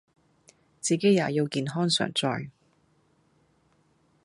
[0.79, 2.49] 自己也要健康常在